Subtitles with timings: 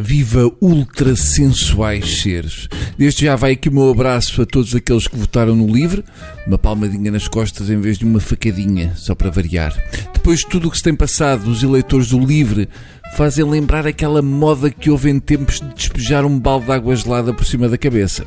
[0.00, 2.68] Viva ultra sensuais seres!
[2.96, 6.02] Desde já vai aqui o meu abraço a todos aqueles que votaram no livre,
[6.46, 9.76] uma palmadinha nas costas em vez de uma facadinha, só para variar.
[10.14, 12.66] Depois de tudo o que se tem passado, os eleitores do livre
[13.14, 17.34] fazem lembrar aquela moda que houve em tempos de despejar um balde de água gelada
[17.34, 18.24] por cima da cabeça.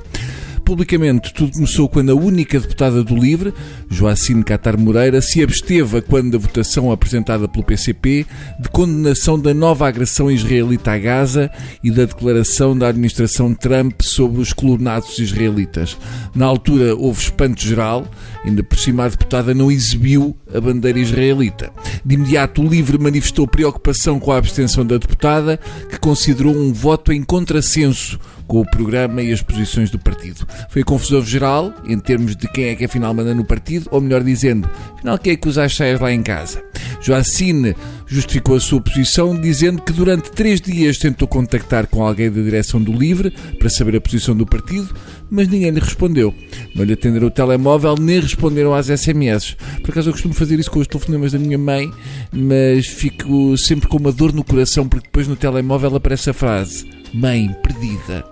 [0.74, 3.54] Publicamente, tudo começou quando a única deputada do LIVRE,
[3.92, 8.26] Joacine Catar Moreira, se absteve quando da votação apresentada pelo PCP
[8.60, 11.52] de condenação da nova agressão israelita a Gaza
[11.84, 15.96] e da declaração da administração Trump sobre os colonatos israelitas.
[16.34, 18.08] Na altura houve espanto geral,
[18.44, 21.72] ainda por cima a deputada não exibiu a bandeira israelita.
[22.04, 27.14] De imediato, o LIVRE manifestou preocupação com a abstenção da deputada, que considerou um voto
[27.14, 30.46] em contrassenso com o programa e as posições do partido.
[30.70, 34.24] Foi confusão geral, em termos de quem é que afinal manda no partido, ou melhor
[34.24, 36.64] dizendo, afinal quem é que usa as saias lá em casa.
[37.02, 37.76] Joacine
[38.08, 42.82] justificou a sua posição dizendo que durante três dias tentou contactar com alguém da direção
[42.82, 44.96] do Livre para saber a posição do partido,
[45.30, 46.34] mas ninguém lhe respondeu.
[46.76, 49.58] Não lhe atenderam o telemóvel, nem responderam às SMS.
[49.82, 51.92] Por acaso eu costumo fazer isso com os telefonemas da minha mãe,
[52.32, 57.03] mas fico sempre com uma dor no coração porque depois no telemóvel aparece a frase
[57.14, 58.26] Mãe perdida.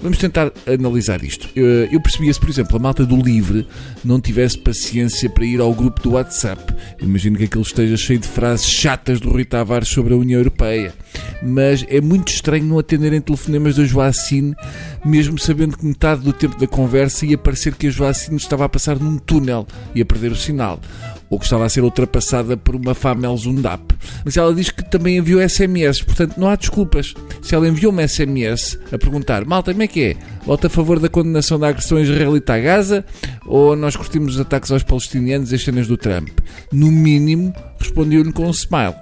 [0.00, 1.48] Vamos tentar analisar isto.
[1.56, 3.66] Eu percebia se, por exemplo, a malta do Livre
[4.04, 6.72] não tivesse paciência para ir ao grupo do WhatsApp.
[7.00, 10.94] Imagino que aquele esteja cheio de frases chatas do Rui Tavares sobre a União Europeia.
[11.42, 14.54] Mas é muito estranho não atenderem telefonemas da Joacine,
[15.04, 18.68] mesmo sabendo que metade do tempo da conversa ia parecer que a Joacine estava a
[18.68, 20.80] passar num túnel e a perder o sinal
[21.30, 23.94] ou que estava a ser ultrapassada por uma Famel Zundap.
[24.24, 27.14] Mas ela diz que também enviou SMS, portanto não há desculpas.
[27.42, 30.16] Se ela enviou uma SMS a perguntar, malta, como é que é?
[30.44, 33.04] Vota a favor da condenação da agressão israelita a Gaza
[33.46, 36.30] ou nós curtimos os ataques aos palestinianos e as cenas do Trump?
[36.72, 38.94] No mínimo, respondeu-lhe com um smile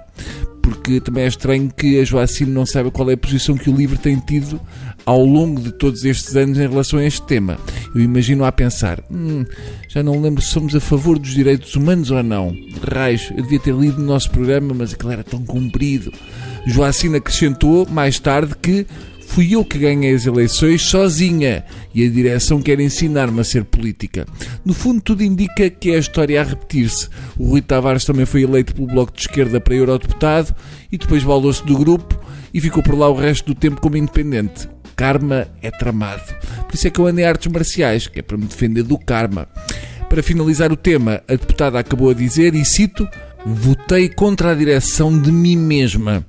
[0.67, 3.73] porque também é estranho que a Joacine não saiba qual é a posição que o
[3.73, 4.59] livro tem tido
[5.05, 7.57] ao longo de todos estes anos em relação a este tema.
[7.95, 9.45] Eu imagino a pensar, hum,
[9.87, 12.53] já não lembro se somos a favor dos direitos humanos ou não.
[12.85, 16.11] Raios, eu devia ter lido no nosso programa, mas aquilo era tão comprido.
[16.65, 18.85] Joacine acrescentou mais tarde que
[19.27, 24.25] Fui eu que ganhei as eleições sozinha e a direção quer ensinar-me a ser política.
[24.65, 27.07] No fundo, tudo indica que é a história a repetir-se.
[27.37, 30.55] O Rui Tavares também foi eleito pelo Bloco de Esquerda para eurodeputado
[30.91, 32.19] e depois baldou-se do grupo
[32.51, 34.67] e ficou por lá o resto do tempo como independente.
[34.95, 36.33] Karma é tramado.
[36.65, 39.47] Por isso é que eu andei artes marciais, que é para me defender do karma.
[40.09, 43.07] Para finalizar o tema, a deputada acabou a dizer, e cito:
[43.45, 46.25] Votei contra a direção de mim mesma.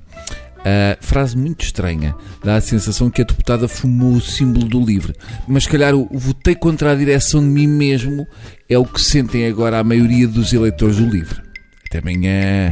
[0.59, 2.13] Uh, frase muito estranha.
[2.43, 5.15] Dá a sensação que a deputada fumou o símbolo do livre.
[5.47, 8.27] Mas, se calhar, o, o votei contra a direção de mim mesmo
[8.69, 11.41] é o que sentem agora a maioria dos eleitores do livre.
[11.85, 12.71] Até amanhã.